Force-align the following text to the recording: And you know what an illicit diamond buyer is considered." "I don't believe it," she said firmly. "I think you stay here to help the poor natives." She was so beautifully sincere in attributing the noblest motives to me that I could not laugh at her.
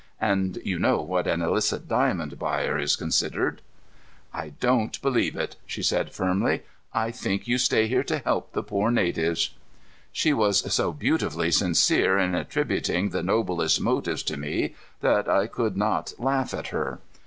And 0.19 0.57
you 0.65 0.79
know 0.79 0.99
what 1.03 1.27
an 1.27 1.43
illicit 1.43 1.87
diamond 1.87 2.39
buyer 2.39 2.79
is 2.79 2.95
considered." 2.95 3.61
"I 4.33 4.53
don't 4.59 4.99
believe 5.03 5.35
it," 5.35 5.57
she 5.67 5.83
said 5.83 6.11
firmly. 6.11 6.63
"I 6.91 7.11
think 7.11 7.47
you 7.47 7.59
stay 7.59 7.87
here 7.87 8.03
to 8.05 8.17
help 8.17 8.53
the 8.53 8.63
poor 8.63 8.89
natives." 8.89 9.51
She 10.11 10.33
was 10.33 10.73
so 10.73 10.91
beautifully 10.91 11.51
sincere 11.51 12.17
in 12.17 12.33
attributing 12.33 13.09
the 13.09 13.21
noblest 13.21 13.79
motives 13.79 14.23
to 14.23 14.37
me 14.37 14.73
that 15.01 15.29
I 15.29 15.45
could 15.45 15.77
not 15.77 16.13
laugh 16.17 16.51
at 16.55 16.69
her. 16.69 16.97